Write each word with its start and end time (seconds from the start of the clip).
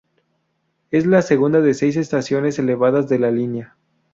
Es 0.89 1.05
la 1.05 1.21
segunda 1.21 1.61
de 1.61 1.75
seis 1.75 1.95
estaciones 1.95 2.57
elevadas 2.57 3.07
de 3.07 3.19
la 3.19 3.29
línea. 3.29 3.77